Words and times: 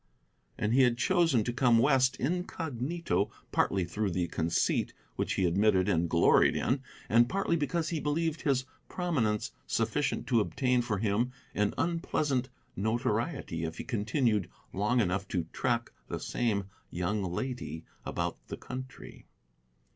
And 0.57 0.73
he 0.73 0.81
had 0.81 0.97
chosen 0.97 1.43
to 1.43 1.53
come 1.53 1.77
West 1.77 2.15
incognito 2.19 3.29
partly 3.51 3.85
through 3.85 4.09
the 4.09 4.27
conceit 4.29 4.95
which 5.15 5.33
he 5.35 5.45
admitted 5.45 5.87
and 5.87 6.09
gloried 6.09 6.55
in, 6.55 6.81
and 7.07 7.29
partly 7.29 7.55
because 7.55 7.89
he 7.89 7.99
believed 7.99 8.41
his 8.41 8.65
prominence 8.89 9.51
sufficient 9.67 10.25
to 10.25 10.39
obtain 10.39 10.81
for 10.81 10.97
him 10.97 11.31
an 11.53 11.75
unpleasant 11.77 12.49
notoriety 12.75 13.63
if 13.63 13.77
he 13.77 13.83
continued 13.83 14.49
long 14.73 14.99
enough 14.99 15.27
to 15.27 15.43
track 15.53 15.91
the 16.07 16.19
same 16.19 16.63
young 16.89 17.21
lady 17.23 17.83
about 18.03 18.39
the 18.47 18.57
country. 18.57 19.27